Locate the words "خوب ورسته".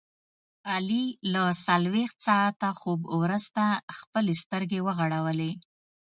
2.79-3.63